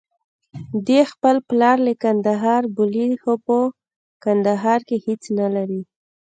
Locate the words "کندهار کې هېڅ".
4.25-5.23